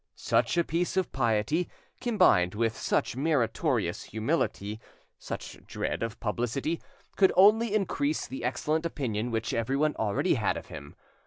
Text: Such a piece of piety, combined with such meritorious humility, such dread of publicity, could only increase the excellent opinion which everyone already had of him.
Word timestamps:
Such 0.15 0.57
a 0.57 0.63
piece 0.63 0.97
of 0.97 1.11
piety, 1.11 1.69
combined 1.99 2.55
with 2.55 2.75
such 2.75 3.15
meritorious 3.15 4.05
humility, 4.05 4.79
such 5.19 5.59
dread 5.67 6.01
of 6.01 6.19
publicity, 6.19 6.81
could 7.17 7.31
only 7.37 7.75
increase 7.75 8.25
the 8.25 8.43
excellent 8.43 8.83
opinion 8.83 9.29
which 9.29 9.53
everyone 9.53 9.95
already 9.97 10.33
had 10.33 10.57
of 10.57 10.69
him. 10.69 10.95